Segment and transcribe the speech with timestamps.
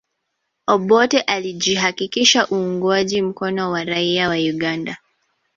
[0.67, 4.97] Obote alijihakikishia uungwaji mkono wa raia wa Uganda